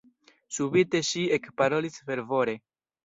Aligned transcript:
Subite 0.55 1.01
ŝi 1.09 1.21
ekparolis 1.37 2.01
fervore: 2.09 2.57